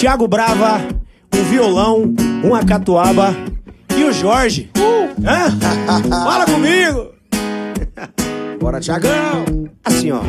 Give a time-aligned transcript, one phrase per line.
[0.00, 0.80] Tiago Brava,
[1.34, 3.36] um violão, uma catuaba
[3.94, 4.70] e o Jorge.
[5.22, 5.50] Hã?
[6.24, 7.10] Fala comigo!
[8.58, 9.68] Bora, Tiagão!
[9.84, 10.22] Assim, ó.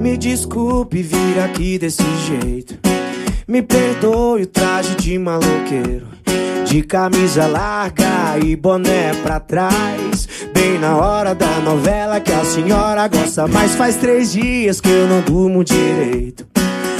[0.00, 2.76] Me desculpe vir aqui desse jeito.
[3.46, 6.08] Me perdoe o traje de maloqueiro.
[6.64, 10.28] De camisa larga e boné pra trás.
[10.52, 13.46] Bem na hora da novela que a senhora gosta.
[13.46, 16.55] Mas faz três dias que eu não durmo direito.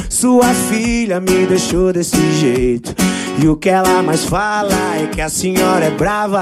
[0.09, 2.95] Sua filha me deixou desse jeito.
[3.43, 6.41] E o que ela mais fala é que a senhora é brava.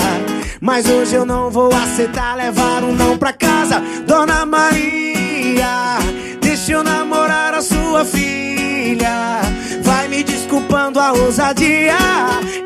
[0.60, 3.82] Mas hoje eu não vou aceitar levar um não pra casa.
[4.06, 5.98] Dona Maria,
[6.40, 9.40] deixa eu namorar a sua filha.
[9.82, 11.96] Vai me desculpando a ousadia.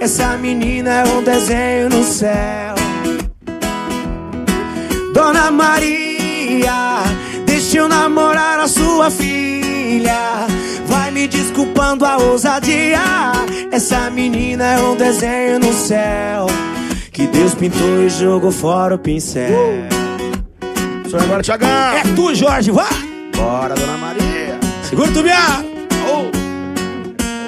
[0.00, 2.74] Essa menina é um desenho no céu.
[5.14, 7.02] Dona Maria,
[7.46, 10.46] deixa eu namorar a sua filha.
[11.98, 13.00] Desculpando a ousadia.
[13.72, 16.46] Essa menina é um desenho no céu.
[17.12, 19.50] Que Deus pintou e jogou fora o pincel.
[21.10, 21.68] Sou agora, Tiagão!
[21.68, 22.88] É tu, Jorge, vá!
[23.36, 24.58] Bora, Dona Maria!
[24.88, 25.64] Segura tu, minha!
[26.06, 26.30] Ô!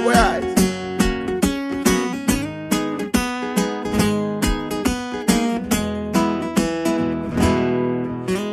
[0.02, 0.44] Goiás!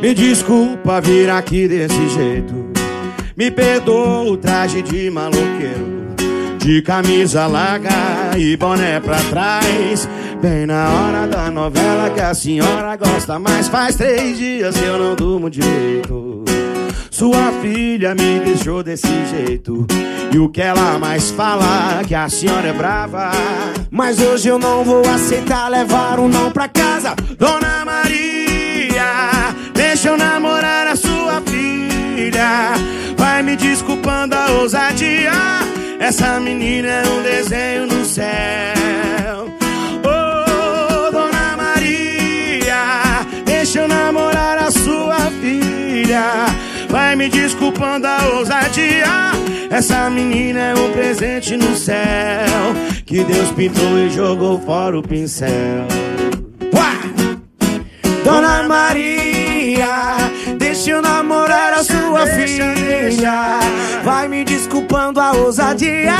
[0.01, 2.67] Me desculpa vir aqui desse jeito.
[3.35, 5.96] Me perdoa o traje de maloqueiro.
[6.67, 10.05] De camisa larga e boné pra trás.
[10.41, 13.39] Bem na hora da novela que a senhora gosta.
[13.39, 16.43] Mas faz três dias que eu não durmo direito.
[17.09, 19.87] Sua filha me deixou desse jeito.
[20.29, 23.31] E o que ela mais fala que a senhora é brava.
[23.89, 27.15] Mas hoje eu não vou aceitar levar um não pra casa.
[27.39, 28.46] Dona Maria,
[36.07, 39.51] Essa menina é um desenho no céu.
[40.05, 46.45] Oh, Dona Maria, deixa eu namorar a sua filha.
[46.89, 49.33] Vai me desculpando a ousadia.
[49.69, 52.73] Essa menina é um presente no céu.
[53.05, 55.85] Que Deus pintou e jogou fora o pincel.
[56.73, 56.93] Uá!
[58.23, 60.15] Dona Maria,
[60.57, 61.16] deixa eu namorar
[65.37, 66.15] ousadia.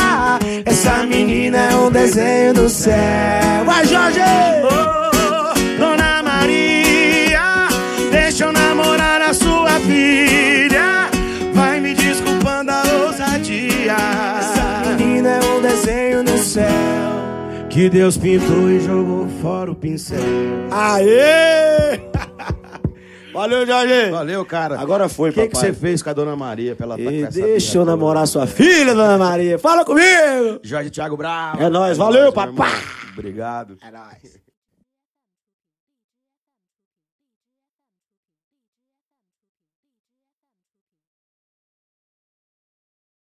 [0.66, 3.66] Essa menina é um desenho do céu.
[3.66, 4.19] Vai, Jorge!
[4.63, 7.67] Oh, Dona Maria,
[8.11, 11.09] deixa eu namorar a sua filha.
[11.53, 13.95] Vai me desculpando a ousadia.
[14.39, 16.67] Essa menina é um desenho no céu.
[17.69, 20.19] Que Deus pintou e jogou fora o pincel.
[20.72, 21.99] Aê!
[23.37, 24.09] Valeu, Jorge!
[24.11, 24.79] Valeu, cara.
[24.79, 25.61] Agora foi, O que, papai.
[25.61, 27.91] você fez com a Dona Maria pra ela tá E essa deixa eu toda?
[27.91, 29.59] namorar sua filha, Dona Maria.
[29.59, 30.59] Fala comigo!
[30.63, 31.61] Jorge Thiago Bravo.
[31.61, 32.71] É nóis, valeu, meu papai.
[33.13, 33.77] Obrigado.
[33.81, 34.47] É nóis.